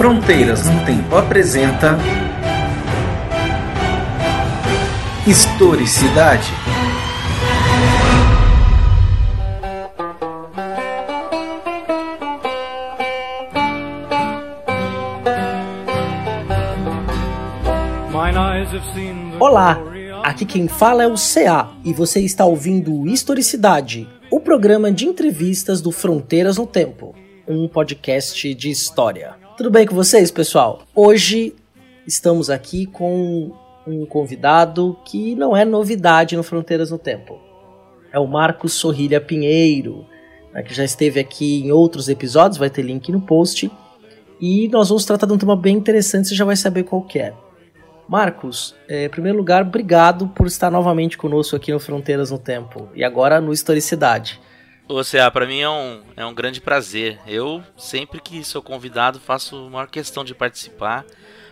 [0.00, 1.98] Fronteiras no Tempo apresenta
[5.26, 6.50] Historicidade.
[19.38, 19.78] Olá,
[20.24, 25.82] aqui quem fala é o CA e você está ouvindo Historicidade, o programa de entrevistas
[25.82, 27.14] do Fronteiras no Tempo,
[27.46, 29.39] um podcast de história.
[29.60, 30.84] Tudo bem com vocês, pessoal?
[30.94, 31.54] Hoje
[32.06, 33.52] estamos aqui com
[33.86, 37.38] um convidado que não é novidade no Fronteiras no Tempo.
[38.10, 40.06] É o Marcos Sorrilha Pinheiro,
[40.54, 43.70] né, que já esteve aqui em outros episódios, vai ter link no post.
[44.40, 47.34] E nós vamos tratar de um tema bem interessante, você já vai saber qual é.
[48.08, 52.88] Marcos, é, em primeiro lugar, obrigado por estar novamente conosco aqui no Fronteiras no Tempo
[52.94, 54.40] e agora no Historicidade.
[54.90, 57.20] Ô, CA, para mim é um, é um grande prazer.
[57.24, 61.06] Eu, sempre que sou convidado, faço maior questão de participar.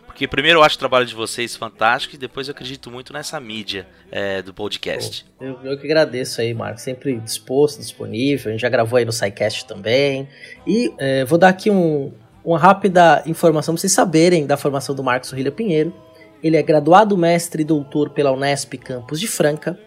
[0.04, 3.38] Porque primeiro eu acho o trabalho de vocês fantástico e depois eu acredito muito nessa
[3.38, 5.24] mídia é, do podcast.
[5.40, 6.82] Eu, eu, que agradeço aí, Marcos.
[6.82, 8.48] Sempre disposto, disponível.
[8.48, 10.28] A gente já gravou aí no SciCast também.
[10.66, 12.12] E é, vou dar aqui um,
[12.44, 15.94] uma rápida informação para vocês saberem da formação do Marcos Rilha Pinheiro.
[16.42, 19.78] Ele é graduado mestre e doutor pela Unesp Campus de Franca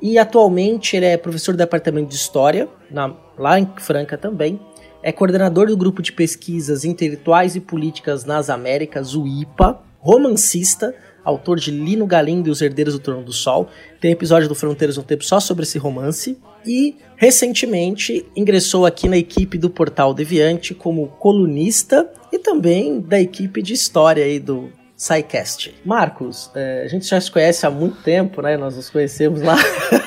[0.00, 4.60] e atualmente ele é professor do departamento de História, na, lá em Franca também.
[5.02, 11.58] É coordenador do grupo de pesquisas intelectuais e políticas nas Américas, o IPA, romancista, autor
[11.58, 13.68] de Lino Galindo e os Herdeiros do Trono do Sol.
[14.00, 16.38] Tem episódio do Fronteiras no Tempo só sobre esse romance.
[16.66, 23.62] E recentemente ingressou aqui na equipe do Portal Deviante como colunista e também da equipe
[23.62, 25.72] de história aí do SciCast.
[25.84, 28.56] Marcos, é, a gente já se conhece há muito tempo, né?
[28.56, 29.54] Nós nos conhecemos lá.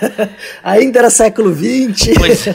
[0.62, 2.14] Ainda era século XX.
[2.18, 2.52] Pois é.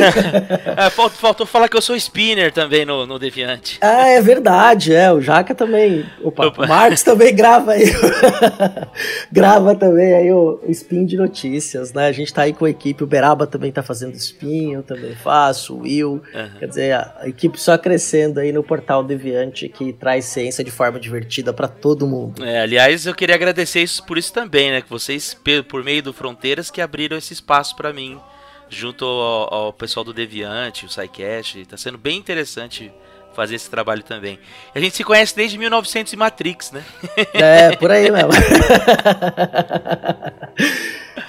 [0.86, 3.76] é faltou, faltou, falar que eu sou spinner também no, no Deviante.
[3.82, 5.12] Ah, é verdade, é.
[5.12, 6.06] O Jaca também.
[6.22, 6.64] Opa, Opa.
[6.64, 7.84] o Marcos também grava aí.
[9.30, 12.06] grava também aí o, o, spin de notícias, né?
[12.06, 13.04] A gente tá aí com a equipe.
[13.04, 16.22] O Beraba também tá fazendo spin, eu também faço, o Will.
[16.34, 16.50] Uhum.
[16.58, 20.70] Quer dizer, a, a equipe só crescendo aí no portal Deviante que traz ciência de
[20.70, 22.44] forma de divertida para todo mundo.
[22.44, 24.80] É, aliás, eu queria agradecer isso por isso também, né?
[24.80, 25.36] Que vocês,
[25.68, 28.18] por meio do Fronteiras, que abriram esse espaço para mim,
[28.68, 31.66] junto ao, ao, pessoal do Deviante, o SciCast.
[31.66, 32.92] Tá sendo bem interessante
[33.34, 34.38] fazer esse trabalho também.
[34.74, 36.82] A gente se conhece desde 1900 e Matrix, né?
[37.34, 38.30] É, por aí mesmo.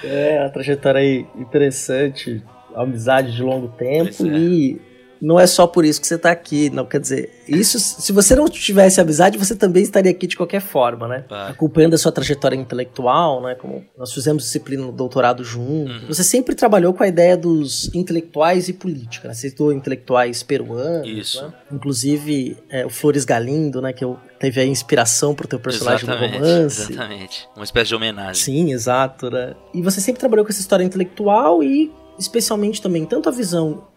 [0.03, 2.43] é, uma trajetória aí interessante,
[2.75, 4.29] amizade de longo tempo é.
[4.29, 4.90] e
[5.21, 8.35] não é só por isso que você está aqui, não quer dizer, isso se você
[8.35, 11.25] não tivesse amizade, você também estaria aqui de qualquer forma, né?
[11.47, 15.91] Acompanhando a sua trajetória intelectual, né, como nós fizemos disciplina no doutorado junto.
[15.91, 16.07] Uhum.
[16.07, 19.33] Você sempre trabalhou com a ideia dos intelectuais e política, né?
[19.33, 21.45] Você citou intelectuais peruanos, isso.
[21.45, 21.53] Né?
[21.71, 26.39] Inclusive é, o Flores Galindo, né, que eu teve a inspiração pro teu personagem exatamente,
[26.39, 26.91] no romance.
[26.91, 27.49] Exatamente.
[27.55, 28.43] Uma espécie de homenagem.
[28.43, 29.53] Sim, exato, né?
[29.73, 33.87] E você sempre trabalhou com essa história intelectual e especialmente também tanto a visão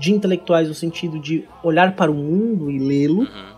[0.00, 3.56] de intelectuais no sentido de olhar para o mundo e lê-lo, uhum.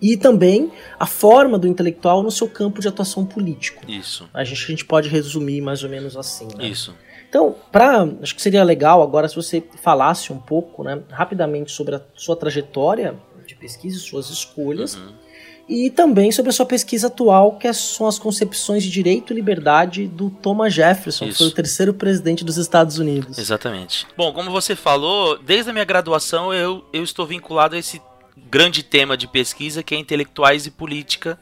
[0.00, 3.82] e também a forma do intelectual no seu campo de atuação político.
[3.90, 4.28] Isso.
[4.32, 6.48] A gente, a gente pode resumir mais ou menos assim.
[6.56, 6.68] Né?
[6.68, 6.94] Isso.
[7.28, 11.94] Então, pra, acho que seria legal agora se você falasse um pouco, né, rapidamente sobre
[11.94, 13.16] a sua trajetória
[13.46, 14.96] de pesquisa, suas escolhas.
[14.96, 15.29] Uhum
[15.70, 19.36] e também sobre a sua pesquisa atual, que é, são as concepções de direito e
[19.36, 21.32] liberdade do Thomas Jefferson, Isso.
[21.32, 23.38] que foi o terceiro presidente dos Estados Unidos.
[23.38, 24.04] Exatamente.
[24.16, 28.02] Bom, como você falou, desde a minha graduação eu, eu estou vinculado a esse
[28.50, 31.38] grande tema de pesquisa que é intelectuais e política.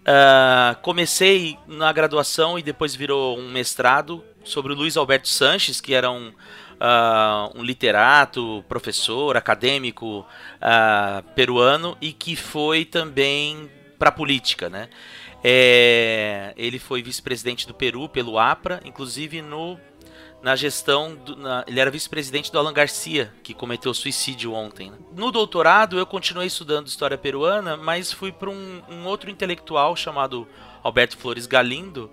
[0.00, 5.92] Uh, comecei na graduação e depois virou um mestrado sobre o Luiz Alberto Sanches, que
[5.92, 6.32] era um,
[6.82, 14.88] uh, um literato, professor, acadêmico uh, peruano e que foi também para a política, né?
[15.44, 19.78] É, ele foi vice-presidente do Peru pelo APRA, inclusive no
[20.40, 24.90] na gestão, do, na, ele era vice-presidente do Alan Garcia, que cometeu suicídio ontem.
[24.90, 24.96] Né?
[25.14, 30.48] No doutorado, eu continuei estudando história peruana, mas fui para um, um, outro intelectual chamado
[30.82, 32.10] Alberto Flores Galindo,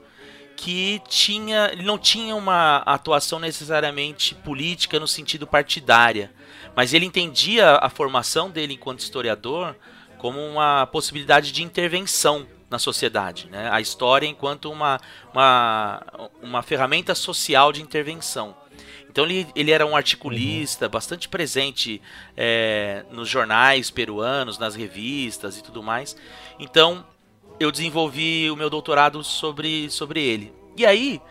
[0.59, 6.33] que tinha, ele não tinha uma atuação necessariamente política no sentido partidária,
[6.75, 9.73] mas ele entendia a formação dele enquanto historiador
[10.17, 13.69] como uma possibilidade de intervenção na sociedade, né?
[13.71, 14.99] a história enquanto uma,
[15.31, 16.03] uma,
[16.41, 18.53] uma ferramenta social de intervenção.
[19.09, 20.91] Então ele, ele era um articulista uhum.
[20.91, 22.01] bastante presente
[22.35, 26.17] é, nos jornais peruanos, nas revistas e tudo mais.
[26.59, 27.05] Então
[27.59, 30.53] eu desenvolvi o meu doutorado sobre, sobre ele.
[30.77, 31.21] E aí,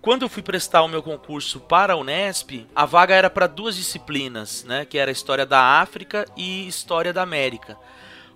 [0.00, 3.76] quando eu fui prestar o meu concurso para a Unesp, a vaga era para duas
[3.76, 4.84] disciplinas, né?
[4.84, 7.76] Que era História da África e História da América.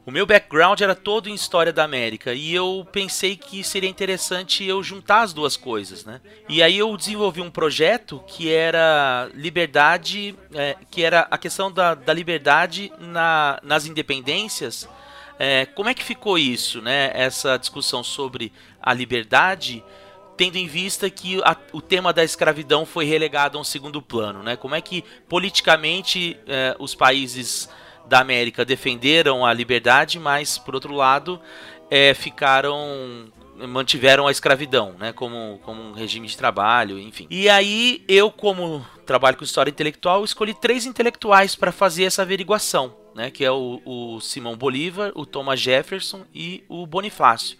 [0.06, 4.64] O meu background era todo em História da América e eu pensei que seria interessante
[4.64, 6.20] eu juntar as duas coisas, né?
[6.48, 11.94] E aí eu desenvolvi um projeto que era liberdade, é, que era a questão da,
[11.96, 14.88] da liberdade na, nas independências.
[15.38, 17.10] É, como é que ficou isso, né?
[17.14, 19.84] Essa discussão sobre a liberdade
[20.36, 24.42] tendo em vista que a, o tema da escravidão foi relegado a um segundo plano,
[24.42, 24.54] né?
[24.54, 27.68] Como é que politicamente eh, os países
[28.06, 31.40] da América defenderam a liberdade, mas por outro lado
[31.90, 33.32] eh, ficaram
[33.66, 35.14] mantiveram a escravidão, né?
[35.14, 37.26] Como, como um regime de trabalho, enfim.
[37.30, 42.94] E aí eu, como trabalho com história intelectual, escolhi três intelectuais para fazer essa averiguação,
[43.16, 43.30] né?
[43.30, 47.56] Que é o, o Simão Bolívar, o Thomas Jefferson e o Bonifácio.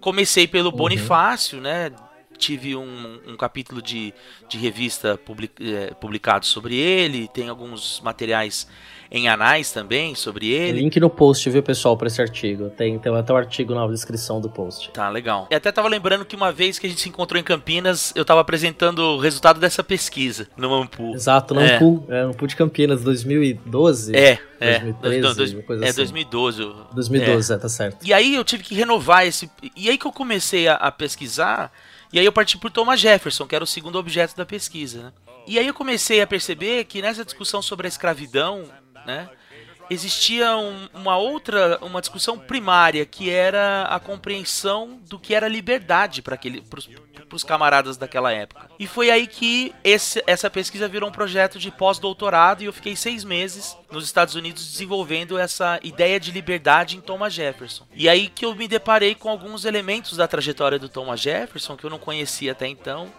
[0.00, 0.76] Comecei pelo uhum.
[0.76, 1.92] Bonifácio, né?
[2.38, 4.14] Tive um, um capítulo de,
[4.48, 8.66] de revista public, é, publicado sobre ele, tem alguns materiais
[9.10, 10.80] em anais também sobre ele.
[10.80, 12.70] Link no post, viu, pessoal, para esse artigo.
[12.70, 14.90] Tem, tem até o um artigo na descrição do post.
[14.90, 15.48] Tá, legal.
[15.50, 18.24] E até tava lembrando que uma vez que a gente se encontrou em Campinas, eu
[18.24, 21.14] tava apresentando o resultado dessa pesquisa no Mampu.
[21.14, 21.80] Exato, no é.
[21.80, 24.14] Mampu, é, Mampu de Campinas, 2012.
[24.14, 24.78] É, é.
[24.80, 25.96] 2013, não, dois, coisa é, assim.
[25.96, 26.72] 2012.
[26.92, 27.54] 2012, é.
[27.54, 28.06] é, tá certo.
[28.06, 29.50] E aí eu tive que renovar esse...
[29.74, 31.72] E aí que eu comecei a, a pesquisar
[32.12, 35.04] e aí eu parti por Thomas Jefferson, que era o segundo objeto da pesquisa.
[35.04, 35.12] Né?
[35.46, 38.64] E aí eu comecei a perceber que nessa discussão sobre a escravidão,
[39.06, 39.28] né,
[39.90, 46.22] existia um, uma outra, uma discussão primária, que era a compreensão do que era liberdade
[46.22, 46.38] para
[47.32, 48.70] os camaradas daquela época.
[48.78, 52.96] E foi aí que esse, essa pesquisa virou um projeto de pós-doutorado e eu fiquei
[52.96, 57.86] seis meses nos Estados Unidos desenvolvendo essa ideia de liberdade em Thomas Jefferson.
[57.94, 61.84] E aí que eu me deparei com alguns elementos da trajetória do Thomas Jefferson que
[61.84, 63.12] eu não conhecia até então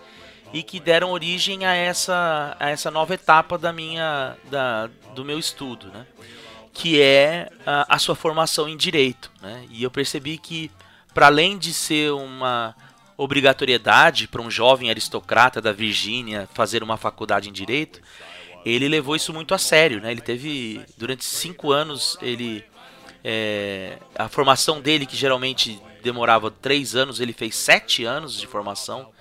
[0.51, 5.37] e que deram origem a essa, a essa nova etapa da minha da, do meu
[5.37, 6.05] estudo, né?
[6.79, 9.29] Que é a, a sua formação em direito.
[9.41, 9.65] Né?
[9.69, 10.71] E eu percebi que,
[11.13, 12.73] para além de ser uma
[13.17, 17.99] obrigatoriedade para um jovem aristocrata da Virgínia fazer uma faculdade em direito,
[18.65, 19.99] ele levou isso muito a sério.
[19.99, 20.09] Né?
[20.09, 22.63] Ele teve, durante cinco anos, ele
[23.25, 29.11] é, a formação dele, que geralmente demorava três anos, ele fez sete anos de formação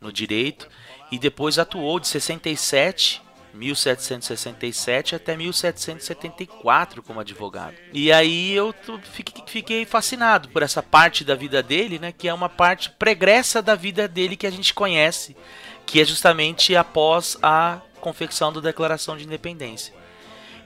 [0.00, 0.68] no direito
[1.12, 3.22] e depois atuou de 67
[3.56, 7.74] 1767 até 1774 como advogado.
[7.92, 8.74] E aí eu
[9.46, 13.74] fiquei fascinado por essa parte da vida dele, né, que é uma parte pregressa da
[13.74, 15.36] vida dele que a gente conhece,
[15.84, 19.94] que é justamente após a confecção da Declaração de Independência.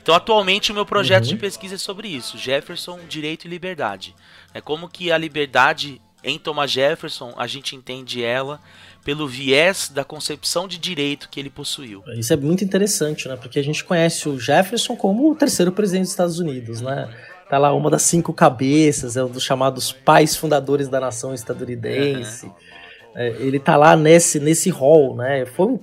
[0.02, 1.30] Então, atualmente, o meu projeto uhum.
[1.30, 4.14] de pesquisa é sobre isso: Jefferson, Direito e Liberdade.
[4.52, 8.60] É como que a liberdade em Thomas Jefferson a gente entende ela
[9.04, 12.02] pelo viés da concepção de direito que ele possuiu.
[12.16, 13.36] Isso é muito interessante, né?
[13.36, 17.08] Porque a gente conhece o Jefferson como o terceiro presidente dos Estados Unidos, né?
[17.48, 22.46] Tá lá uma das cinco cabeças, é um dos chamados pais fundadores da nação estadunidense.
[22.46, 22.52] Uhum.
[23.16, 25.44] É, ele tá lá nesse, nesse hall, né?
[25.46, 25.80] Foi um,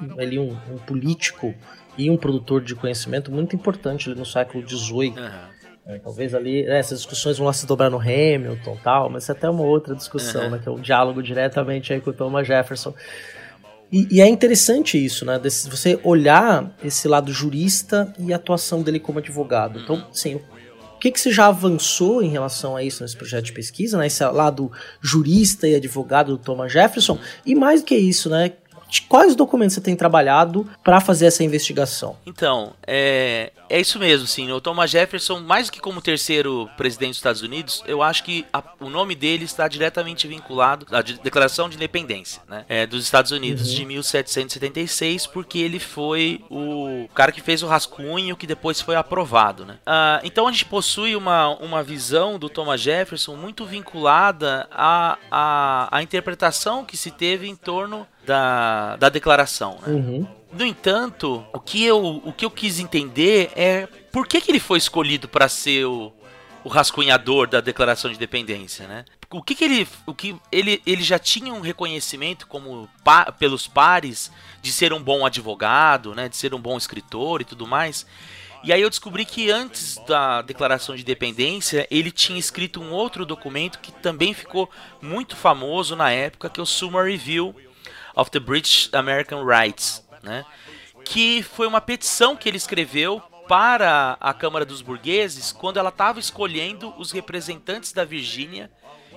[0.00, 1.54] um, ele um, um político
[1.96, 5.10] e um produtor de conhecimento muito importante ali no século XVIII.
[5.10, 5.55] Uhum.
[5.86, 9.32] É, talvez ali né, essas discussões vão lá se dobrar no Hamilton tal, mas isso
[9.32, 10.50] é até uma outra discussão, uhum.
[10.50, 10.60] né?
[10.60, 12.92] Que é um diálogo diretamente aí com o Thomas Jefferson.
[13.92, 15.38] E, e é interessante isso, né?
[15.38, 19.78] Desse, você olhar esse lado jurista e a atuação dele como advogado.
[19.78, 20.10] Então, uhum.
[20.10, 20.34] assim,
[20.96, 24.08] o que, que você já avançou em relação a isso nesse projeto de pesquisa, né?
[24.08, 27.16] Esse lado jurista e advogado do Thomas Jefferson.
[27.44, 28.52] E mais do que isso, né?
[29.08, 32.16] Quais documentos você tem trabalhado para fazer essa investigação?
[32.24, 34.50] Então, é, é isso mesmo, sim.
[34.52, 38.44] O Thomas Jefferson, mais do que como terceiro presidente dos Estados Unidos, eu acho que
[38.52, 43.32] a, o nome dele está diretamente vinculado à Declaração de Independência né, é, dos Estados
[43.32, 43.74] Unidos uhum.
[43.74, 49.64] de 1776, porque ele foi o cara que fez o rascunho que depois foi aprovado.
[49.64, 49.78] Né?
[49.84, 55.96] Ah, então a gente possui uma, uma visão do Thomas Jefferson muito vinculada à, à,
[55.98, 59.78] à interpretação que se teve em torno da, da declaração.
[59.86, 59.92] Né?
[59.92, 60.26] Uhum.
[60.52, 64.60] No entanto, o que, eu, o que eu quis entender é por que, que ele
[64.60, 66.12] foi escolhido para ser o,
[66.64, 69.04] o rascunhador da Declaração de Independência, né?
[69.30, 73.66] O que, que ele, o que ele, ele já tinha um reconhecimento como pa, pelos
[73.66, 74.30] pares
[74.62, 76.28] de ser um bom advogado, né?
[76.28, 78.06] De ser um bom escritor e tudo mais.
[78.64, 83.26] E aí eu descobri que antes da Declaração de Independência ele tinha escrito um outro
[83.26, 84.70] documento que também ficou
[85.02, 87.54] muito famoso na época, que é o Summary Review
[88.16, 90.44] of the British American Rights, né?
[91.04, 96.18] que foi uma petição que ele escreveu para a Câmara dos Burgueses quando ela estava
[96.18, 98.70] escolhendo os representantes da Virgínia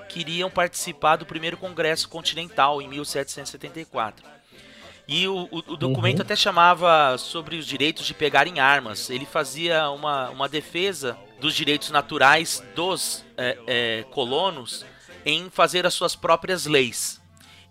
[0.09, 4.25] queriam participar do primeiro Congresso Continental em 1774.
[5.07, 6.23] E o, o, o documento uhum.
[6.23, 9.09] até chamava sobre os direitos de pegarem armas.
[9.09, 14.85] Ele fazia uma, uma defesa dos direitos naturais dos é, é, colonos
[15.25, 17.18] em fazer as suas próprias leis.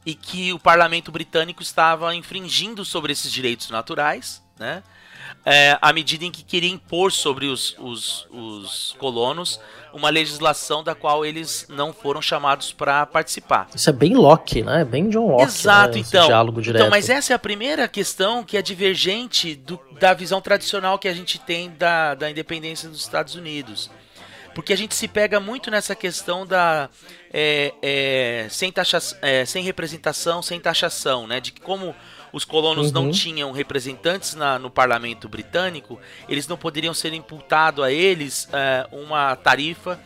[0.09, 4.83] E que o parlamento britânico estava infringindo sobre esses direitos naturais, né?
[5.45, 9.61] é, à medida em que queria impor sobre os, os, os, colonos
[9.93, 13.69] uma legislação da qual eles não foram chamados para participar.
[13.75, 14.85] Isso é bem Locke, né?
[14.85, 15.45] Bem John Locke.
[15.45, 16.05] Exato, né?
[16.07, 16.27] então.
[16.27, 16.83] diálogo direto.
[16.83, 21.09] Então, mas essa é a primeira questão que é divergente do, da visão tradicional que
[21.09, 23.91] a gente tem da, da independência dos Estados Unidos
[24.59, 26.91] porque a gente se pega muito nessa questão da
[27.33, 31.39] é, é, sem, taxa, é, sem representação, sem taxação, né?
[31.39, 31.95] De que como
[32.33, 33.05] os colonos uhum.
[33.05, 38.85] não tinham representantes na, no parlamento britânico, eles não poderiam ser imputado a eles é,
[38.91, 39.97] uma tarifa,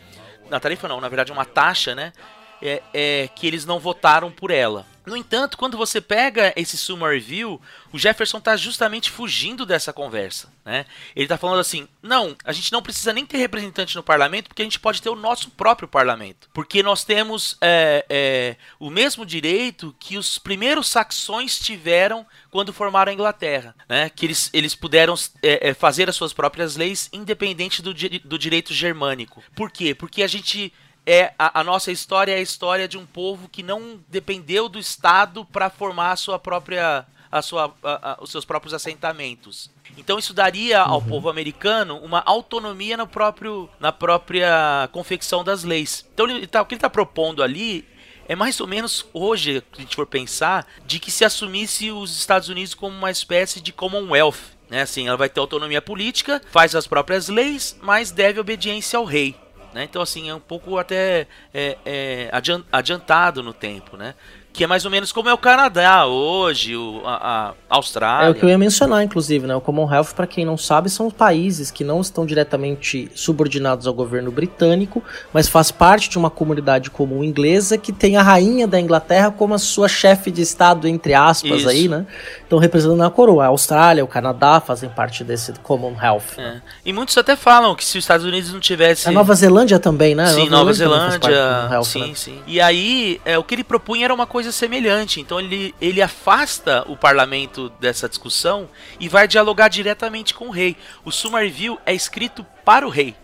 [0.51, 2.13] na tarifa não, na verdade uma taxa, né?
[2.61, 4.85] É, é, que eles não votaram por ela.
[5.05, 10.51] No entanto, quando você pega esse summary view, o Jefferson está justamente fugindo dessa conversa.
[10.63, 10.85] Né?
[11.15, 14.61] Ele está falando assim: não, a gente não precisa nem ter representante no parlamento, porque
[14.61, 16.49] a gente pode ter o nosso próprio parlamento.
[16.53, 23.11] Porque nós temos é, é, o mesmo direito que os primeiros saxões tiveram quando formaram
[23.11, 23.75] a Inglaterra.
[23.89, 24.09] Né?
[24.09, 28.73] Que eles, eles puderam é, é fazer as suas próprias leis independente do, do direito
[28.73, 29.43] germânico.
[29.55, 29.93] Por quê?
[29.93, 30.71] Porque a gente
[31.05, 34.79] é a, a, nossa história é a história de um povo que não dependeu do
[34.79, 39.69] Estado para formar a sua própria a sua, a, os seus próprios assentamentos.
[39.97, 40.91] Então isso daria uhum.
[40.91, 46.05] ao povo americano uma autonomia no próprio, na própria confecção das leis.
[46.13, 47.85] Então ele, tá, o que ele está propondo ali
[48.27, 52.15] é mais ou menos hoje, se a gente for pensar, de que se assumisse os
[52.17, 54.53] Estados Unidos como uma espécie de Commonwealth.
[54.69, 54.81] Né?
[54.81, 59.35] Assim, ela vai ter autonomia política, faz as próprias leis, mas deve obediência ao rei.
[59.73, 59.83] Né?
[59.83, 62.29] Então, assim, é um pouco até é, é,
[62.71, 64.13] adiantado no tempo, né?
[64.53, 68.27] Que é mais ou menos como é o Canadá hoje, o, a, a, Austrália.
[68.27, 69.55] É o que eu ia mencionar, inclusive, né?
[69.55, 74.31] O Commonwealth, para quem não sabe, são países que não estão diretamente subordinados ao governo
[74.31, 79.31] britânico, mas faz parte de uma comunidade comum inglesa que tem a rainha da Inglaterra
[79.31, 81.69] como a sua chefe de estado, entre aspas, Isso.
[81.69, 82.05] aí, né?
[82.45, 83.45] Então representando a coroa.
[83.45, 86.37] A Austrália, o Canadá fazem parte desse Commonwealth.
[86.37, 86.61] É.
[86.85, 89.09] E muitos até falam que se os Estados Unidos não tivesse.
[89.09, 90.27] A Nova Zelândia também, né?
[90.27, 91.83] Sim, Nova, Nova Zelândia.
[91.83, 92.11] sim, né?
[92.13, 92.39] sim.
[92.45, 95.21] E aí, é, o que ele propunha era uma coisa coisa semelhante.
[95.21, 98.69] Então ele, ele afasta o parlamento dessa discussão
[98.99, 100.75] e vai dialogar diretamente com o rei.
[101.05, 103.15] O Somerville é escrito para o rei,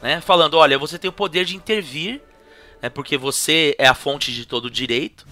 [0.00, 0.20] né?
[0.20, 2.20] falando: olha, você tem o poder de intervir,
[2.80, 2.88] né?
[2.88, 5.26] porque você é a fonte de todo o direito,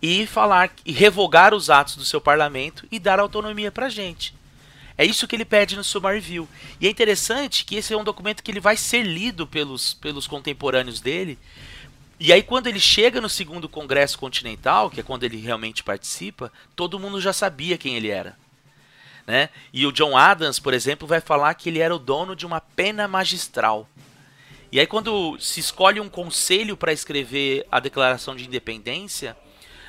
[0.00, 4.34] e falar e revogar os atos do seu parlamento e dar autonomia para gente.
[4.98, 6.48] É isso que ele pede no Somerville.
[6.80, 10.26] E é interessante que esse é um documento que ele vai ser lido pelos, pelos
[10.26, 11.38] contemporâneos dele
[12.24, 16.52] e aí, quando ele chega no segundo Congresso Continental, que é quando ele realmente participa,
[16.76, 18.38] todo mundo já sabia quem ele era.
[19.26, 19.48] Né?
[19.72, 22.60] E o John Adams, por exemplo, vai falar que ele era o dono de uma
[22.60, 23.88] pena magistral.
[24.70, 29.36] E aí, quando se escolhe um conselho para escrever a Declaração de Independência,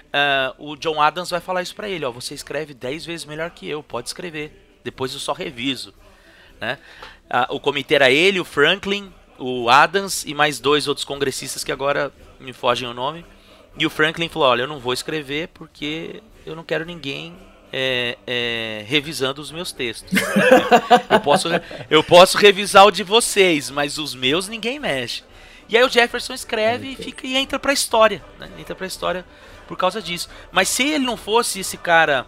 [0.08, 3.52] uh, o John Adams vai falar isso para ele: ó, você escreve 10 vezes melhor
[3.52, 4.80] que eu, pode escrever.
[4.84, 5.94] Depois eu só reviso.
[6.60, 6.80] Né?
[7.26, 9.14] Uh, o comitê era ele, o Franklin,
[9.44, 13.26] o Adams e mais dois outros congressistas que agora me fogem o nome.
[13.78, 17.36] E o Franklin falou: Olha, eu não vou escrever porque eu não quero ninguém
[17.72, 20.18] é, é, revisando os meus textos.
[21.10, 21.50] eu, posso,
[21.90, 25.24] eu posso revisar o de vocês, mas os meus ninguém mexe.
[25.68, 28.24] E aí o Jefferson escreve e fica e entra pra história.
[28.40, 28.50] Né?
[28.60, 29.26] Entra pra história
[29.68, 30.30] por causa disso.
[30.52, 32.26] Mas se ele não fosse esse cara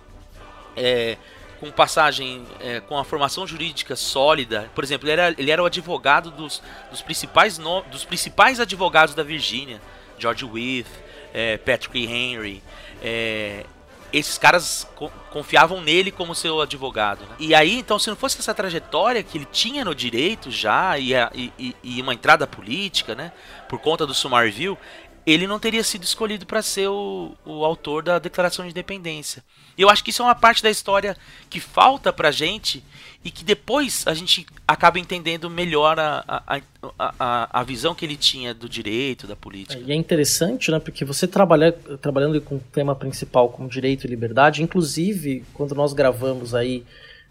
[0.76, 1.18] é,
[1.60, 4.70] com passagem, é, com a formação jurídica sólida.
[4.76, 9.16] Por exemplo, ele era, ele era o advogado dos, dos, principais, no, dos principais advogados
[9.16, 9.82] da Virgínia.
[10.18, 10.90] George Wythe,
[11.34, 12.64] é, Patrick Henry.
[13.02, 13.66] É,
[14.14, 17.26] esses caras co confiavam nele como seu advogado.
[17.26, 17.36] Né?
[17.40, 21.14] E aí, então, se não fosse essa trajetória que ele tinha no direito já e,
[21.14, 23.34] a, e, e uma entrada política, né,
[23.68, 24.78] por conta do Somerville,
[25.26, 29.44] ele não teria sido escolhido para ser o, o, autor da Declaração de Independência.
[29.78, 31.18] Eu acho que isso é uma parte da história
[31.50, 32.84] que falta pra gente
[33.24, 36.62] e que depois a gente acaba entendendo melhor a, a,
[37.00, 39.82] a, a visão que ele tinha do direito, da política.
[39.84, 44.10] E é interessante, né, porque você trabalha, trabalhando com o tema principal como direito e
[44.10, 46.86] liberdade, inclusive quando nós gravamos aí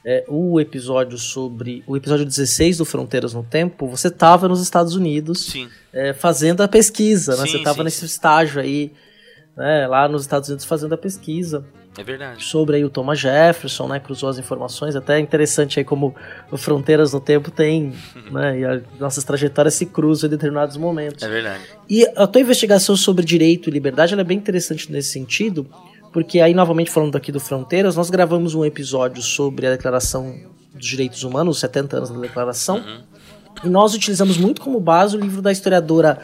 [0.05, 1.83] é, o episódio sobre.
[1.87, 5.55] O episódio 16 do Fronteiras no Tempo, você estava nos Estados Unidos
[5.93, 7.45] é, fazendo a pesquisa, né?
[7.45, 8.93] Sim, você estava nesse estágio aí,
[9.57, 11.65] né, lá nos Estados Unidos fazendo a pesquisa.
[11.97, 12.43] É verdade.
[12.43, 14.01] Sobre aí o Thomas Jefferson, né?
[14.01, 14.97] Cruzou as informações.
[14.97, 16.15] Até interessante aí como
[16.51, 17.95] o Fronteiras no Tempo tem,
[18.31, 18.59] né?
[18.59, 21.23] E as nossas trajetórias se cruzam em determinados momentos.
[21.23, 21.63] É verdade.
[21.89, 25.69] E a tua investigação sobre direito e liberdade é bem interessante nesse sentido,
[26.15, 30.33] porque aí, novamente falando aqui do Fronteiras, nós gravamos um episódio sobre a Declaração
[30.73, 33.01] dos Direitos Humanos, 70 anos da Declaração, uhum.
[33.65, 36.21] e nós utilizamos muito como base o livro da historiadora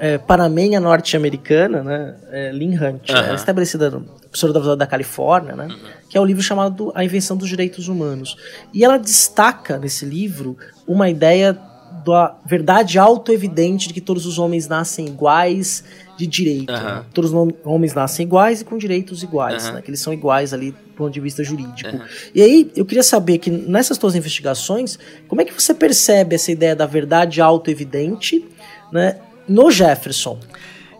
[0.00, 3.34] é, panamenha norte-americana, né, é, Lynn Hunt, uhum.
[3.36, 5.88] estabelecida professora da, da Califórnia, né, uhum.
[6.10, 8.36] que é o um livro chamado A Invenção dos Direitos Humanos.
[8.74, 11.56] E ela destaca nesse livro uma ideia
[12.04, 15.84] da verdade auto-evidente de que todos os homens nascem iguais
[16.18, 16.72] de direito.
[16.72, 16.82] Uhum.
[16.82, 17.04] Né?
[17.14, 19.74] Todos os homens nascem iguais e com direitos iguais, uhum.
[19.74, 19.82] né?
[19.82, 21.96] que eles são iguais ali do ponto de vista jurídico.
[21.96, 22.04] Uhum.
[22.34, 24.98] E aí, eu queria saber que nessas tuas investigações,
[25.28, 28.44] como é que você percebe essa ideia da verdade auto-evidente
[28.90, 30.40] né, no Jefferson?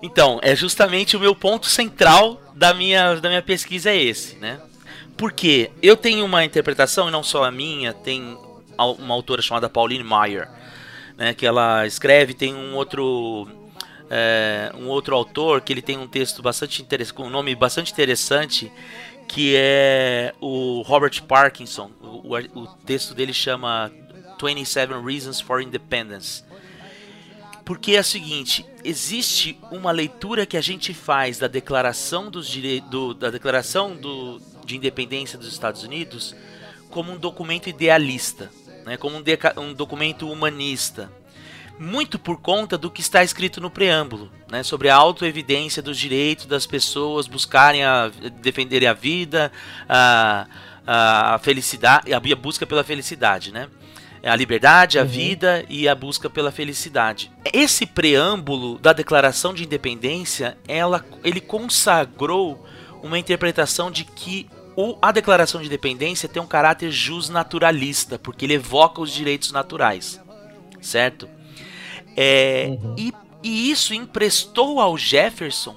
[0.00, 4.60] Então, é justamente o meu ponto central da minha, da minha pesquisa é esse, né?
[5.16, 8.38] Porque eu tenho uma interpretação, e não só a minha, tem
[8.78, 10.48] uma autora chamada Pauline Meyer,
[11.16, 13.48] né, que ela escreve, tem um outro
[14.11, 17.93] é, um outro autor que ele tem um texto bastante interessante, com um nome bastante
[17.93, 18.73] interessante,
[19.27, 21.91] que é o Robert Parkinson.
[22.00, 23.93] O, o, texto dele chama
[24.43, 26.43] 27 Reasons for Independence.
[27.65, 33.15] Porque é o seguinte, existe uma leitura que a gente faz da declaração dos direitos,
[33.17, 36.35] da declaração do, de independência dos Estados Unidos
[36.88, 38.50] como um documento idealista,
[38.87, 39.23] né, como um,
[39.61, 41.12] um documento humanista,
[41.78, 46.47] muito por conta do que está escrito no preâmbulo, né, sobre a autoevidência dos direitos
[46.47, 49.52] das pessoas buscarem a, defenderem a vida,
[49.88, 50.47] a,
[50.87, 53.68] a felicidade, a busca pela felicidade, né?
[54.23, 55.08] a liberdade, a uhum.
[55.08, 57.30] vida e a busca pela felicidade.
[57.52, 62.66] Esse preâmbulo da Declaração de Independência, ela, ele consagrou
[63.02, 68.54] uma interpretação de que o, a Declaração de Independência tem um caráter justnaturalista, porque ele
[68.54, 70.20] evoca os direitos naturais,
[70.80, 71.28] certo?
[72.20, 72.96] É, uhum.
[72.98, 73.12] e,
[73.44, 75.76] e isso emprestou ao Jefferson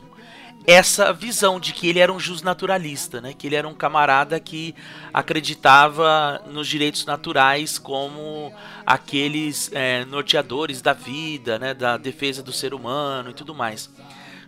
[0.65, 3.31] essa visão de que ele era um justnaturalista, né?
[3.31, 4.73] que ele era um camarada que
[5.13, 8.51] acreditava nos direitos naturais como
[8.84, 11.75] aqueles é, norteadores da vida, né?
[11.75, 13.88] da defesa do ser humano e tudo mais.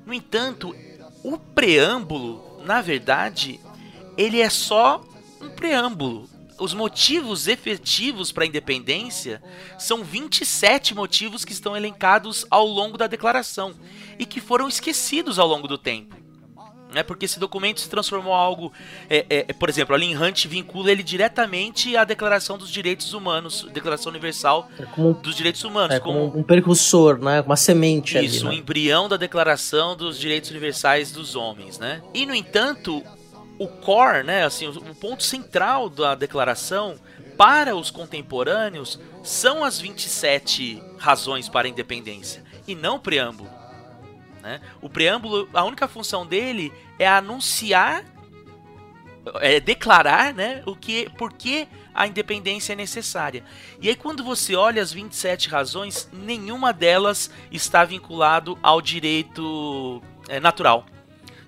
[0.03, 0.75] No entanto,
[1.23, 3.59] o preâmbulo, na verdade,
[4.17, 5.03] ele é só
[5.39, 6.27] um preâmbulo
[6.59, 9.41] os motivos efetivos para a independência
[9.77, 13.73] são 27 motivos que estão elencados ao longo da declaração
[14.17, 16.23] e que foram esquecidos ao longo do tempo.
[16.93, 17.01] Né?
[17.01, 18.71] Porque esse documento se transformou em algo.
[19.09, 23.67] É, é, por exemplo, a Lynn Hunt vincula ele diretamente à Declaração dos Direitos Humanos,
[23.73, 25.95] Declaração Universal é como, dos Direitos Humanos.
[25.95, 27.41] É como, como um precursor, né?
[27.41, 28.17] uma semente.
[28.23, 28.49] Isso, ali, né?
[28.49, 31.79] um embrião da Declaração dos Direitos Universais dos Homens.
[31.79, 32.01] Né?
[32.13, 33.03] E, no entanto,
[33.63, 36.99] o core, né, assim, o ponto central da declaração
[37.37, 43.49] para os contemporâneos são as 27 razões para a independência e não o preâmbulo.
[44.41, 44.59] Né?
[44.81, 48.03] O preâmbulo, a única função dele é anunciar,
[49.39, 53.45] é declarar, né, o que, por que a independência é necessária.
[53.79, 60.39] E aí quando você olha as 27 razões, nenhuma delas está vinculado ao direito é,
[60.39, 60.85] natural.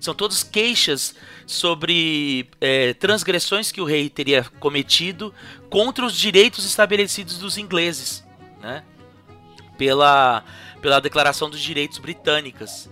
[0.06, 1.16] São todas queixas
[1.48, 5.34] sobre é, transgressões que o rei teria cometido
[5.68, 8.24] contra os direitos estabelecidos dos ingleses,
[8.62, 8.84] né?
[9.76, 10.44] Pela,
[10.80, 12.88] pela Declaração dos Direitos Britânicas.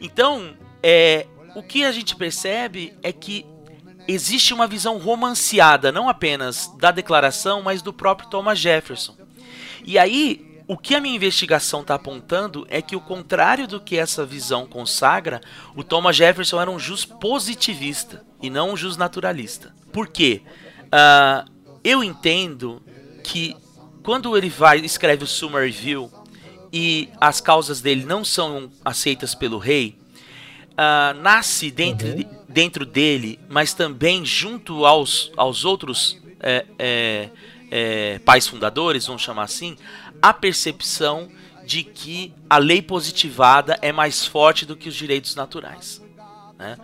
[0.00, 3.44] Então, é, o que a gente percebe é que
[4.06, 9.16] existe uma visão romanceada, não apenas da declaração, mas do próprio Thomas Jefferson.
[9.84, 13.98] E aí, o que a minha investigação está apontando é que, o contrário do que
[13.98, 15.40] essa visão consagra,
[15.76, 19.74] o Thomas Jefferson era um jus positivista e não um jus naturalista.
[19.92, 20.40] Por quê?
[20.86, 21.50] Uh,
[21.84, 22.82] eu entendo
[23.22, 23.54] que
[24.02, 26.10] quando ele vai escreve o Summer Review
[26.72, 29.98] e as causas dele não são aceitas pelo rei,
[30.70, 32.16] uh, nasce dentro, uhum.
[32.16, 37.28] de, dentro dele, mas também junto aos, aos outros é, é,
[37.70, 39.76] é, pais fundadores, vamos chamar assim,
[40.22, 41.28] a percepção
[41.64, 46.00] de que a lei positivada é mais forte do que os direitos naturais.
[46.58, 46.78] Né?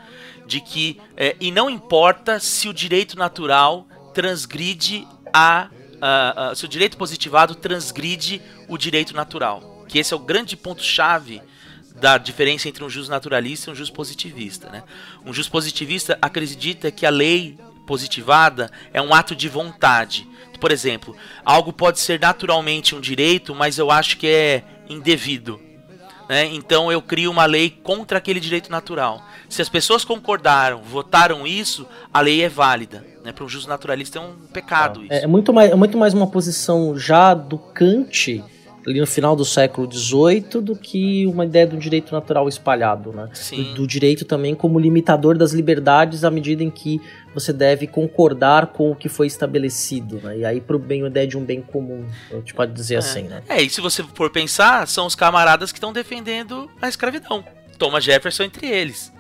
[0.46, 5.68] De que, é, e não importa se o direito natural transgride a,
[6.01, 9.85] a, a, se o direito positivado transgride o direito natural.
[9.88, 11.40] Que esse é o grande ponto-chave
[11.94, 14.68] da diferença entre um juiz naturalista e um juiz positivista.
[14.70, 14.83] Né?
[15.24, 20.29] Um juiz positivista acredita que a lei positivada é um ato de vontade
[20.61, 25.61] por exemplo, algo pode ser naturalmente um direito, mas eu acho que é indevido.
[26.29, 29.23] né, então eu crio uma lei contra aquele direito natural.
[29.49, 33.05] Se as pessoas concordaram, votaram isso, a lei é válida.
[33.25, 33.33] Né?
[33.33, 35.25] Para um justo naturalista é um pecado é, isso.
[35.25, 38.44] É muito, mais, é muito mais uma posição já do Kant
[38.88, 43.29] ali no final do século XVIII do que uma ideia do direito natural espalhado, né?
[43.35, 43.64] Sim.
[43.64, 47.01] Do, do direito também como limitador das liberdades à medida em que
[47.35, 50.38] você deve concordar com o que foi estabelecido, né?
[50.38, 52.98] E aí pro bem, a ideia de um bem comum, a gente pode dizer é.
[52.98, 53.42] assim, né?
[53.48, 57.44] É, e se você for pensar, são os camaradas que estão defendendo a escravidão.
[57.79, 59.12] Thomas Jefferson entre eles.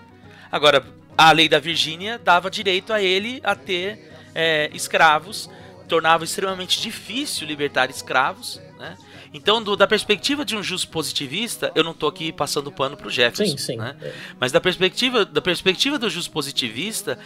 [0.50, 0.82] Agora,
[1.16, 5.50] a lei da Virgínia dava direito a ele a ter é, escravos,
[5.86, 8.96] tornava extremamente difícil libertar escravos, né?
[9.34, 13.08] Então, do, da perspectiva de um justo positivista, eu não estou aqui passando pano para
[13.08, 13.76] o Jefferson, sim, sim.
[13.76, 13.96] Né?
[14.38, 17.18] mas da perspectiva, da perspectiva do justo positivista,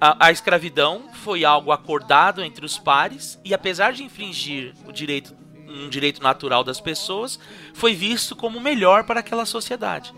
[0.00, 5.34] a, a, escravidão foi algo acordado entre os pares e, apesar de infringir o direito,
[5.66, 7.38] um direito natural das pessoas,
[7.74, 10.12] foi visto como melhor para aquela sociedade.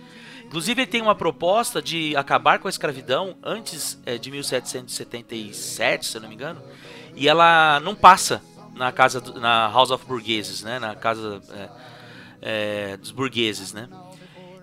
[0.45, 6.17] Inclusive, ele tem uma proposta de acabar com a escravidão antes é, de 1777, se
[6.17, 6.61] eu não me engano,
[7.15, 8.43] e ela não passa
[8.81, 10.79] na casa do, na House of Burgueses, né?
[10.79, 11.69] Na casa é,
[12.41, 13.89] é, dos burgueses, né?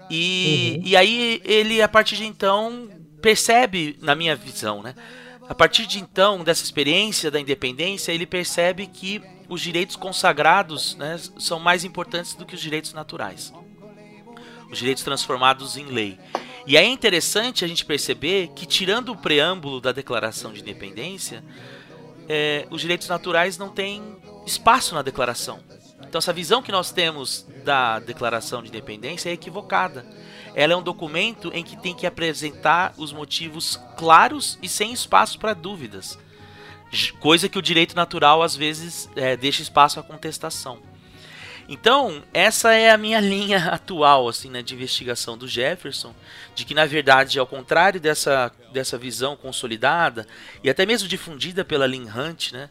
[0.10, 0.88] E, uhum.
[0.88, 2.90] e aí ele a partir de então
[3.22, 4.96] percebe, na minha visão, né?
[5.48, 11.18] A partir de então dessa experiência da independência, ele percebe que os direitos consagrados né,
[11.38, 13.54] são mais importantes do que os direitos naturais,
[14.70, 16.20] os direitos transformados em lei.
[16.66, 21.42] E aí é interessante a gente perceber que tirando o preâmbulo da Declaração de Independência,
[22.28, 25.60] é, os direitos naturais não têm espaço na declaração.
[26.08, 30.06] Então, essa visão que nós temos da Declaração de Independência é equivocada.
[30.56, 35.38] Ela é um documento em que tem que apresentar os motivos claros e sem espaço
[35.38, 36.18] para dúvidas,
[37.20, 40.80] coisa que o direito natural às vezes é, deixa espaço à contestação.
[41.70, 46.14] Então, essa é a minha linha atual assim, né, de investigação do Jefferson,
[46.56, 50.26] de que na verdade, ao contrário dessa, dessa visão consolidada
[50.64, 52.70] e até mesmo difundida pela Lynn Hunt, né,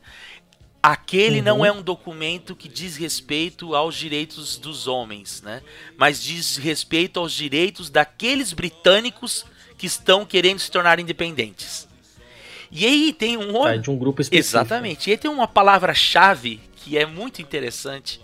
[0.83, 1.45] aquele uhum.
[1.45, 5.63] não é um documento que diz respeito aos direitos dos homens, né,
[5.97, 9.45] mas diz respeito aos direitos daqueles britânicos
[9.77, 11.87] que estão querendo se tornar independentes.
[12.71, 13.75] E aí tem um outro.
[13.75, 14.59] É de um grupo específico.
[14.59, 15.09] Exatamente.
[15.09, 18.21] E aí tem uma palavra-chave que é muito interessante,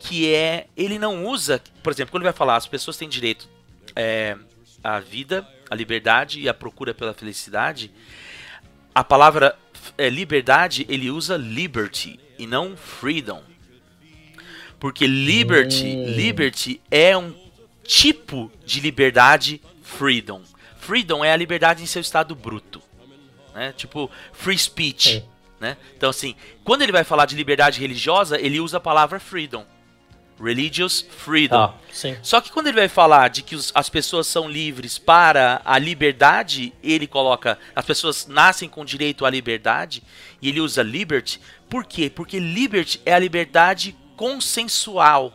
[0.00, 3.48] que é ele não usa, por exemplo, quando ele vai falar as pessoas têm direito
[3.94, 4.36] é,
[4.82, 7.92] à vida, à liberdade e à procura pela felicidade,
[8.94, 9.56] a palavra
[9.96, 13.42] é, liberdade ele usa liberty e não freedom,
[14.80, 16.06] porque liberty, hum.
[16.06, 17.34] liberty é um
[17.84, 20.42] tipo de liberdade freedom.
[20.78, 22.80] Freedom é a liberdade em seu estado bruto,
[23.54, 23.74] né?
[23.76, 25.18] Tipo free speech.
[25.18, 25.40] É.
[25.60, 25.76] Né?
[25.94, 26.34] Então, assim,
[26.64, 29.66] quando ele vai falar de liberdade religiosa, ele usa a palavra freedom.
[30.42, 31.56] Religious Freedom.
[31.56, 31.74] Ah,
[32.22, 35.78] Só que quando ele vai falar de que os, as pessoas são livres para a
[35.78, 40.02] liberdade, ele coloca as pessoas nascem com direito à liberdade
[40.40, 41.40] e ele usa liberty.
[41.68, 42.08] Por quê?
[42.08, 45.34] Porque liberty é a liberdade consensual.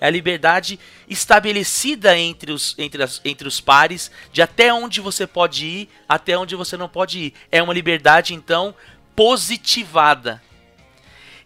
[0.00, 0.78] É a liberdade
[1.08, 6.36] estabelecida entre os, entre, as, entre os pares de até onde você pode ir, até
[6.36, 7.34] onde você não pode ir.
[7.50, 8.74] É uma liberdade, então,
[9.14, 10.42] positivada.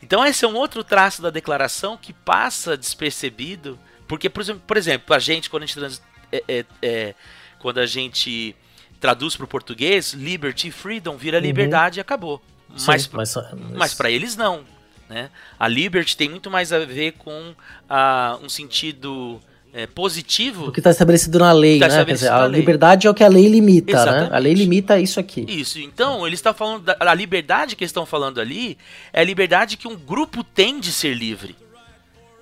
[0.02, 4.76] Então esse é um outro traço da declaração que passa despercebido, porque por exemplo, por
[4.76, 7.14] exemplo a gente quando a gente trans, é, é, é,
[7.58, 8.56] quando a gente
[8.98, 11.44] traduz para o português, liberty, freedom vira uhum.
[11.44, 12.42] liberdade e acabou.
[12.76, 13.34] Sim, mas mas,
[13.74, 14.64] mas para eles não.
[15.08, 15.28] Né?
[15.58, 19.40] A liberty tem muito mais a ver com uh, um sentido
[19.72, 20.68] é, positivo.
[20.68, 22.04] O que está estabelecido na lei, tá né?
[22.04, 22.60] Dizer, a lei.
[22.60, 24.30] liberdade é o que a lei limita, Exatamente.
[24.30, 24.36] né?
[24.36, 25.44] A lei limita isso aqui.
[25.48, 25.78] Isso.
[25.78, 28.76] Então, ele está falando da a liberdade que eles estão falando ali
[29.12, 31.56] é a liberdade que um grupo tem de ser livre,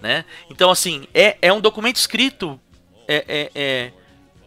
[0.01, 0.25] né?
[0.51, 2.59] Então, assim, é, é um documento escrito
[3.07, 3.93] é, é, é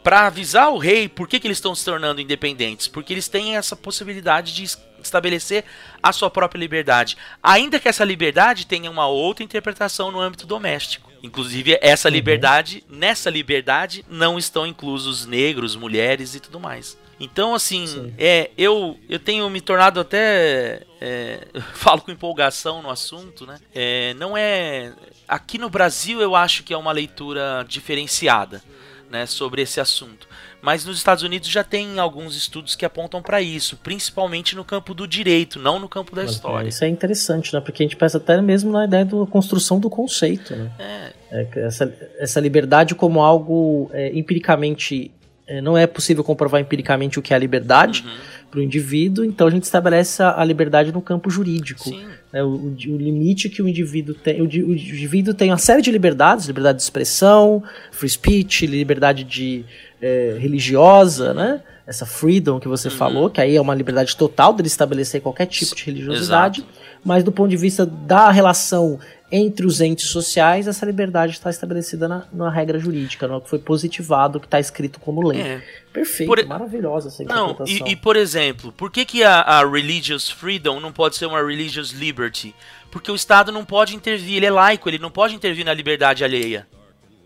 [0.03, 3.55] para avisar o rei por que, que eles estão se tornando independentes, porque eles têm
[3.55, 4.63] essa possibilidade de
[5.05, 5.63] estabelecer
[6.01, 11.11] a sua própria liberdade, ainda que essa liberdade tenha uma outra interpretação no âmbito doméstico.
[11.23, 12.13] Inclusive, essa uhum.
[12.13, 16.97] liberdade, nessa liberdade, não estão inclusos negros, mulheres e tudo mais.
[17.19, 20.81] Então, assim, é, eu, eu tenho me tornado até.
[20.99, 23.59] É, falo com empolgação no assunto, né?
[23.75, 24.91] É, não é.
[25.27, 28.63] Aqui no Brasil eu acho que é uma leitura diferenciada
[29.11, 30.27] né, sobre esse assunto.
[30.61, 34.93] Mas nos Estados Unidos já tem alguns estudos que apontam para isso, principalmente no campo
[34.93, 36.67] do direito, não no campo da Mas, história.
[36.67, 37.59] É, isso é interessante, né?
[37.59, 40.71] Porque a gente pensa até mesmo na ideia da construção do conceito, né?
[40.77, 41.11] É.
[41.31, 45.11] é essa, essa liberdade como algo é, empiricamente
[45.51, 48.11] é, não é possível comprovar empiricamente o que é a liberdade uhum.
[48.49, 51.89] para o indivíduo, então a gente estabelece a, a liberdade no campo jurídico.
[52.31, 54.41] Né, o, o, limite que o indivíduo tem.
[54.41, 59.65] O, o, indivíduo tem uma série de liberdades, liberdade de expressão, free speech, liberdade de
[60.01, 61.61] é, religiosa, né?
[61.85, 62.95] Essa freedom que você uhum.
[62.95, 66.73] falou, que aí é uma liberdade total dele estabelecer qualquer tipo de religiosidade, Exato.
[67.03, 68.99] mas do ponto de vista da relação
[69.31, 73.59] entre os entes sociais, essa liberdade está estabelecida na, na regra jurídica, no que foi
[73.59, 75.41] positivado, que está escrito como lei.
[75.41, 75.63] É.
[75.93, 76.45] Perfeito, por...
[76.45, 80.91] maravilhosa essa não, e, e, por exemplo, por que, que a, a, religious freedom não
[80.91, 82.53] pode ser uma religious liberty?
[82.89, 86.23] Porque o Estado não pode intervir, ele é laico, ele não pode intervir na liberdade
[86.23, 86.67] alheia.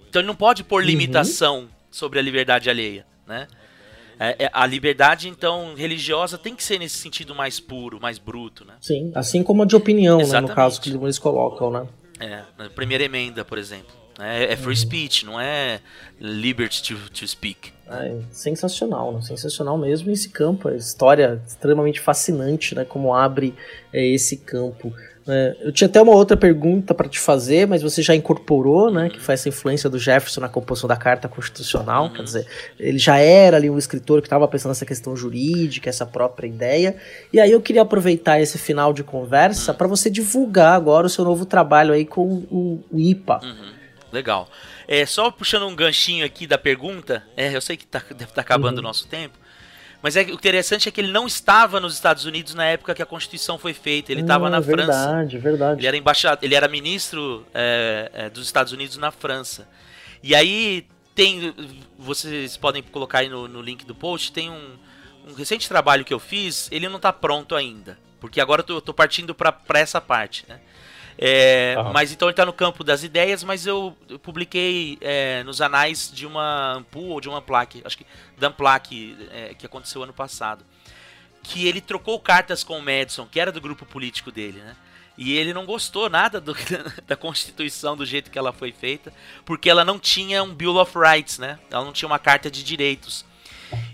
[0.08, 0.88] Então ele não pode pôr uhum.
[1.96, 3.48] Sobre a liberdade alheia, né?
[4.20, 8.66] É, é, a liberdade, então, religiosa tem que ser nesse sentido mais puro, mais bruto,
[8.66, 8.74] né?
[8.82, 11.88] Sim, assim como a de opinião, né, no caso que eles colocam, né?
[12.20, 14.05] É, na primeira emenda, por exemplo.
[14.20, 14.76] É, é free uhum.
[14.76, 15.80] speech, não é
[16.20, 17.74] liberty to, to speak.
[17.88, 19.22] É sensacional, né?
[19.22, 22.86] sensacional mesmo esse campo, a história extremamente fascinante, né?
[22.86, 23.54] Como abre
[23.94, 24.94] é, esse campo.
[25.28, 29.10] É, eu tinha até uma outra pergunta para te fazer, mas você já incorporou, né,
[29.10, 32.14] que foi essa influência do Jefferson na composição da Carta Constitucional, uhum.
[32.14, 32.48] quer dizer,
[32.80, 36.96] ele já era ali um escritor que estava pensando nessa questão jurídica, essa própria ideia,
[37.34, 39.78] e aí eu queria aproveitar esse final de conversa uhum.
[39.80, 43.40] para você divulgar agora o seu novo trabalho aí com o, o IPA.
[43.44, 43.76] Uhum.
[44.16, 44.50] Legal.
[44.88, 48.36] É, só puxando um ganchinho aqui da pergunta, é, eu sei que tá, deve estar
[48.36, 48.88] tá acabando o uhum.
[48.88, 49.38] nosso tempo,
[50.02, 53.02] mas é, o interessante é que ele não estava nos Estados Unidos na época que
[53.02, 54.14] a Constituição foi feita.
[54.14, 55.08] Ele estava na verdade, França.
[55.08, 55.80] Verdade, verdade.
[55.82, 59.68] Ele era embaixador, ele era ministro é, é, dos Estados Unidos na França.
[60.24, 61.54] E aí tem,
[62.00, 64.78] vocês podem colocar aí no, no link do post, tem um,
[65.28, 66.70] um, recente trabalho que eu fiz.
[66.72, 70.62] Ele não está pronto ainda, porque agora eu estou partindo para essa parte, né?
[71.18, 75.62] É, Mas então ele está no campo das ideias, mas eu, eu publiquei é, nos
[75.62, 78.06] anais de uma Ampul ou de uma plaque, acho que
[78.38, 80.66] da plaque é, que aconteceu ano passado,
[81.42, 84.76] que ele trocou cartas com o Madison, que era do grupo político dele, né?
[85.18, 86.54] E ele não gostou nada do,
[87.08, 89.14] da Constituição do jeito que ela foi feita,
[89.46, 91.58] porque ela não tinha um Bill of Rights, né?
[91.72, 93.24] Ela não tinha uma carta de direitos.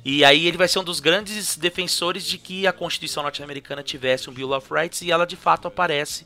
[0.03, 4.29] E aí ele vai ser um dos grandes defensores de que a Constituição norte-americana tivesse
[4.29, 6.25] um Bill of Rights e ela de fato aparece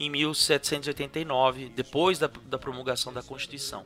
[0.00, 3.84] em 1789, depois da, da promulgação da Constituição.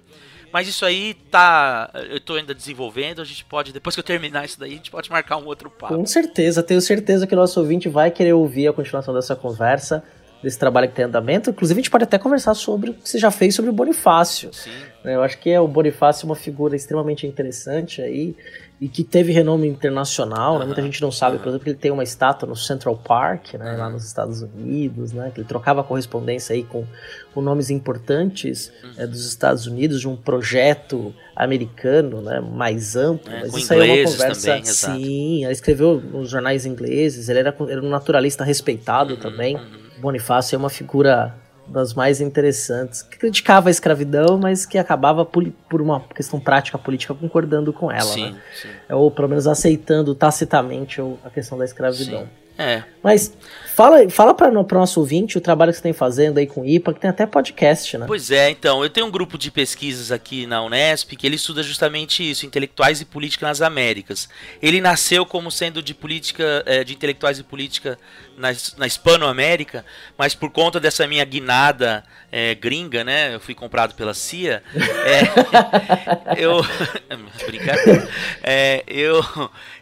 [0.52, 1.90] Mas isso aí tá.
[2.08, 4.90] Eu estou ainda desenvolvendo, a gente pode, depois que eu terminar isso daí, a gente
[4.92, 5.96] pode marcar um outro papo.
[5.96, 10.04] Com certeza, tenho certeza que o nosso ouvinte vai querer ouvir a continuação dessa conversa,
[10.40, 11.50] desse trabalho que tem andamento.
[11.50, 14.54] Inclusive, a gente pode até conversar sobre o que você já fez sobre o Bonifácio.
[14.54, 14.70] Sim.
[15.04, 18.36] Eu acho que é, o Bonifácio é uma figura extremamente interessante aí
[18.80, 20.66] e que teve renome internacional, né?
[20.66, 23.76] Muita gente não sabe, por exemplo, que ele tem uma estátua no Central Park, né,
[23.76, 25.30] lá nos Estados Unidos, né?
[25.32, 26.84] Que ele trocava correspondência aí com,
[27.32, 33.32] com nomes importantes é, dos Estados Unidos, de um projeto americano, né, mais amplo.
[33.32, 34.46] É, mas isso aí é uma conversa.
[34.48, 39.56] Também, sim, ele escreveu nos jornais ingleses, ele era, era um naturalista respeitado uhum, também.
[39.56, 39.84] Uhum.
[40.00, 41.34] Bonifácio é uma figura
[41.66, 46.78] das mais interessantes, que criticava a escravidão, mas que acabava por, por uma questão prática
[46.78, 48.40] política concordando com ela, sim, né?
[48.54, 48.68] sim.
[48.90, 52.22] Ou pelo menos aceitando tacitamente a questão da escravidão.
[52.22, 52.43] Sim.
[52.58, 52.84] É.
[53.02, 53.36] Mas
[53.74, 56.66] fala, fala para o nosso ouvinte o trabalho que você tem fazendo aí com o
[56.66, 58.06] IPA, que tem até podcast, né?
[58.06, 61.62] Pois é, então, eu tenho um grupo de pesquisas aqui na Unesp que ele estuda
[61.62, 64.28] justamente isso, intelectuais e política nas Américas.
[64.62, 67.98] Ele nasceu como sendo de política, é, de intelectuais e política
[68.38, 69.84] na, na Hispanoamérica,
[70.16, 73.34] mas por conta dessa minha guinada é, gringa, né?
[73.34, 74.62] Eu fui comprado pela CIA.
[75.04, 76.60] É, eu.
[77.46, 78.08] brincadeira.
[78.42, 79.22] É, eu,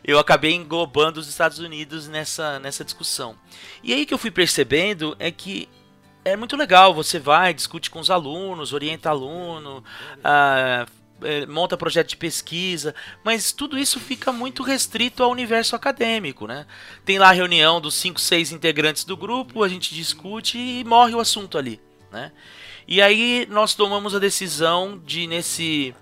[0.05, 3.37] eu acabei englobando os Estados Unidos nessa, nessa discussão.
[3.83, 5.69] E aí que eu fui percebendo é que
[6.25, 6.95] é muito legal.
[6.95, 9.85] Você vai, discute com os alunos, orienta aluno.
[10.23, 10.87] Ah,
[11.25, 16.67] é, monta projeto de pesquisa, mas tudo isso fica muito restrito ao universo acadêmico, né?
[17.05, 21.15] Tem lá a reunião dos cinco, seis integrantes do grupo, a gente discute e morre
[21.15, 22.33] o assunto ali, né?
[22.87, 25.95] E aí nós tomamos a decisão de nesse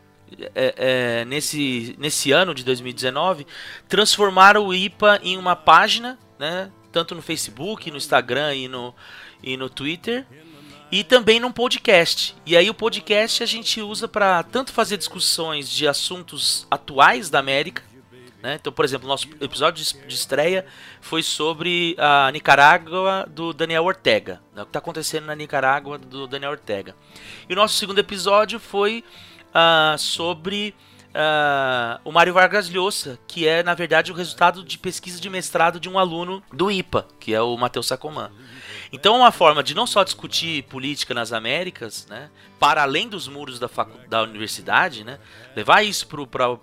[0.55, 3.47] é, é, nesse, nesse ano de 2019
[3.89, 6.71] transformar o IPA em uma página, né?
[6.93, 8.95] Tanto no Facebook, no Instagram e no,
[9.43, 10.27] e no Twitter
[10.91, 12.35] e também num podcast.
[12.45, 17.39] E aí o podcast a gente usa para tanto fazer discussões de assuntos atuais da
[17.39, 17.83] América,
[18.43, 18.57] né?
[18.59, 20.65] Então, por exemplo, nosso episódio de estreia
[21.01, 24.63] foi sobre a Nicarágua do Daniel Ortega, né?
[24.63, 26.97] o que está acontecendo na Nicarágua do Daniel Ortega.
[27.49, 29.05] E o nosso segundo episódio foi
[29.51, 30.75] uh, sobre
[31.11, 35.79] uh, o Mário Vargas Llosa, que é, na verdade, o resultado de pesquisa de mestrado
[35.79, 38.31] de um aluno do IPA, que é o Matheus Sacomã.
[38.93, 43.29] Então é uma forma de não só discutir política nas Américas, né, para além dos
[43.29, 43.71] muros da,
[44.09, 45.19] da universidade, né,
[45.55, 46.59] levar isso para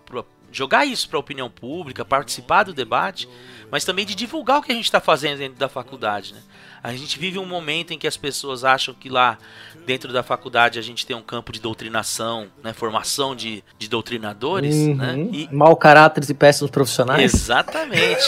[0.52, 3.30] jogar isso para a opinião pública, participar do debate,
[3.71, 6.34] mas também de divulgar o que a gente está fazendo dentro da faculdade.
[6.34, 6.39] Né?
[6.84, 9.38] A gente vive um momento em que as pessoas acham que lá
[9.86, 14.75] dentro da faculdade a gente tem um campo de doutrinação, né, formação de, de doutrinadores,
[14.75, 14.95] Uhum.
[14.95, 15.15] né?
[15.32, 17.34] E, Mau caráteres e péssimos profissionais.
[17.34, 18.23] Exatamente.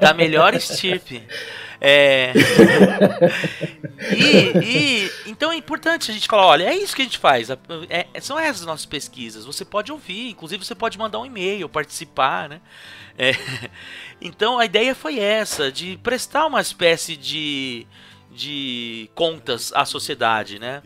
[0.00, 1.22] da melhor estirpe.
[1.84, 2.32] É...
[4.16, 5.10] e, e-
[5.42, 7.50] então é importante a gente falar, olha, é isso que a gente faz.
[7.50, 9.44] É- são essas as nossas pesquisas.
[9.44, 12.60] Você pode ouvir, inclusive você pode mandar um e-mail, participar, né?
[13.18, 13.32] É,
[14.22, 17.88] então a ideia foi essa, de prestar uma espécie de,
[18.30, 20.80] de contas à sociedade, né?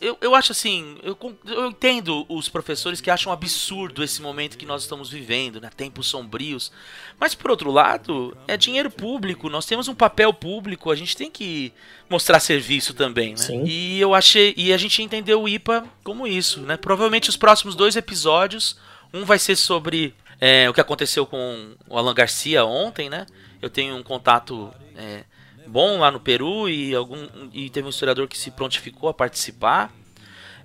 [0.00, 1.16] Eu, eu acho assim, eu,
[1.46, 5.70] eu entendo os professores que acham absurdo esse momento que nós estamos vivendo, né?
[5.76, 6.70] Tempos sombrios.
[7.18, 11.30] Mas por outro lado, é dinheiro público, nós temos um papel público, a gente tem
[11.30, 11.72] que
[12.08, 13.38] mostrar serviço também, né?
[13.38, 13.64] Sim.
[13.64, 16.76] E eu achei, e a gente entendeu o IPA como isso, né?
[16.76, 18.76] Provavelmente os próximos dois episódios,
[19.12, 23.26] um vai ser sobre é, o que aconteceu com o Alan Garcia ontem, né?
[23.60, 25.24] Eu tenho um contato é,
[25.72, 29.90] bom lá no Peru e algum e teve um historiador que se prontificou a participar.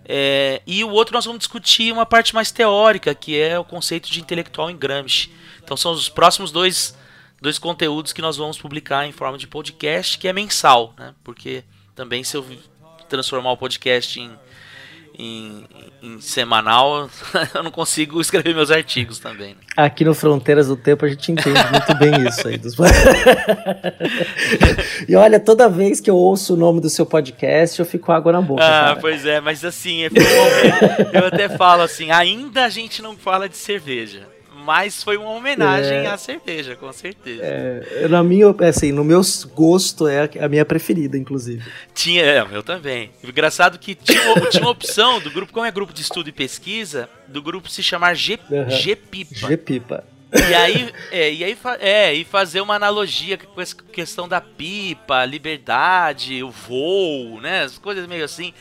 [0.03, 4.09] É, e o outro nós vamos discutir uma parte mais teórica, que é o conceito
[4.11, 5.31] de intelectual em Gramsci.
[5.63, 6.97] Então são os próximos dois,
[7.41, 11.15] dois conteúdos que nós vamos publicar em forma de podcast, que é mensal, né?
[11.23, 11.63] Porque
[11.95, 12.45] também se eu
[13.07, 14.31] transformar o podcast em,
[15.17, 15.63] em,
[16.01, 17.09] em semanal,
[17.55, 19.49] eu não consigo escrever meus artigos também.
[19.49, 19.55] né?
[19.75, 22.57] Aqui no Fronteiras do Tempo a gente entende muito bem isso aí.
[22.57, 22.75] Dos...
[25.09, 28.31] e olha, toda vez que eu ouço o nome do seu podcast, eu fico água
[28.31, 28.63] na boca.
[28.63, 28.95] Ah, cara.
[28.97, 30.09] pois é, mas assim, é,
[31.13, 34.36] eu até falo assim, ainda a gente não fala de cerveja.
[34.67, 36.07] Mas foi uma homenagem É.
[36.07, 37.41] à cerveja, com certeza.
[37.41, 39.21] É, na minha, assim, no meu
[39.55, 41.63] gosto é a minha preferida, inclusive.
[41.95, 43.11] Tinha, é, eu também.
[43.23, 44.19] Engraçado que tinha,
[44.51, 47.81] tinha uma opção do grupo, como é grupo de estudo e pesquisa, do grupo se
[47.81, 48.69] chamar G, Aham.
[48.69, 49.47] G-Pipa.
[49.47, 50.03] G-Pipa.
[50.33, 55.23] E aí, é, e aí é, e fazer uma analogia com essa questão da pipa,
[55.23, 57.63] liberdade, o voo, né?
[57.63, 58.53] As coisas meio assim.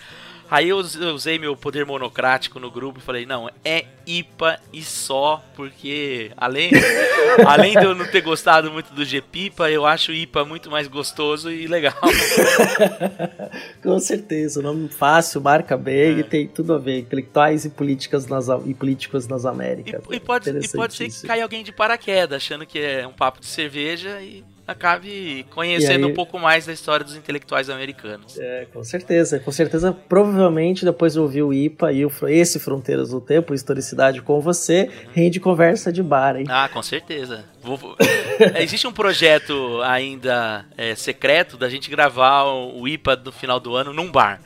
[0.50, 4.60] Aí eu us- eu usei meu poder monocrático no grupo e falei, não, é IPA
[4.72, 6.70] e só, porque além,
[7.46, 11.50] além de eu não ter gostado muito do G-Pipa, eu acho IPA muito mais gostoso
[11.50, 11.94] e legal.
[13.82, 16.18] Com certeza, o nome fácil, marca bem É.
[16.20, 16.98] e tem tudo a ver.
[17.00, 20.02] Intelectuais e políticas nas, e políticos nas E, Américas.
[20.10, 23.40] e pode, e pode ser que caia alguém de paraquedas, achando que é um papo
[23.40, 28.38] de cerveja e acabe conhecendo aí- um pouco mais da história dos intelectuais americanos.
[28.38, 29.92] É, com certeza, com certeza.
[30.08, 34.90] Provavelmente depois de ouvir o IPA e o, esse Fronteiras do Tempo, Historicidade com você,
[35.12, 36.46] rende conversa de bar, hein?
[36.48, 37.44] Ah, com certeza.
[37.62, 37.96] Vou-
[38.60, 43.92] Existe um projeto ainda é, secreto da gente gravar o IPA no final do ano
[43.92, 44.40] num bar.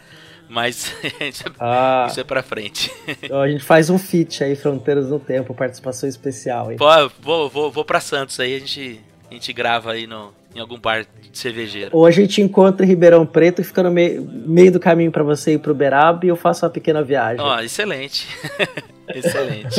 [0.49, 2.91] Mas isso é, Ah, isso é pra frente.
[3.23, 6.77] então a gente faz um feat aí, Fronteiras do Tempo, participação especial, hein?
[6.77, 6.87] Pô,
[7.21, 9.01] vou, vou, vou pra Santos aí, a gente,
[9.31, 11.91] a gente grava aí no, em algum bar de cervejeiro.
[11.93, 15.23] Ou a gente encontra em Ribeirão Preto e fica no meio, meio do caminho pra
[15.23, 17.41] você ir pro Beraba e eu faço uma pequena viagem.
[17.41, 18.27] Ó, excelente.
[19.15, 19.77] excelente.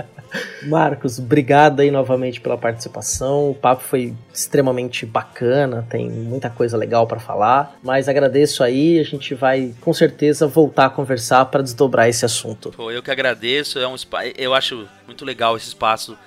[0.66, 3.50] Marcos, obrigado aí novamente pela participação.
[3.50, 9.04] O papo foi extremamente bacana, tem muita coisa legal pra falar, mas agradeço aí, a
[9.04, 12.70] gente vai com certeza voltar a conversar pra desdobrar esse assunto.
[12.70, 13.78] Pô, eu que agradeço.
[13.78, 13.94] É um
[14.36, 16.18] eu acho muito legal esse espaço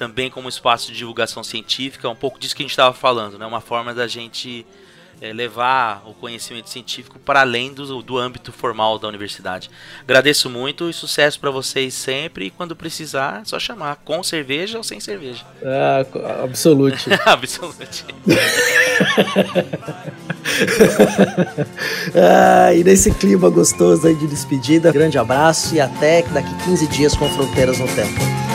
[0.00, 3.44] também como espaço de divulgação científica, um pouco disso que a gente estava falando, né?
[3.44, 4.64] Uma forma da gente
[5.20, 9.70] é, levar o conhecimento científico para além do, do âmbito formal da universidade.
[10.00, 12.46] Agradeço muito e sucesso para vocês sempre.
[12.46, 15.44] E quando precisar, é só chamar, com cerveja ou sem cerveja.
[15.62, 16.06] Ah,
[16.44, 17.10] absolute.
[17.26, 18.06] Absolutamente.
[22.16, 27.14] ah, e nesse clima gostoso aí de despedida, grande abraço e até daqui 15 dias
[27.14, 28.49] com Fronteiras no Tempo.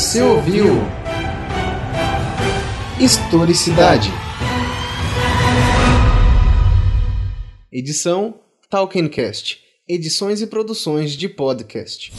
[0.00, 0.64] Você ouviu
[2.98, 4.10] Historicidade.
[7.70, 9.60] Edição Talkencast.
[9.86, 12.14] Edições e produções de podcast.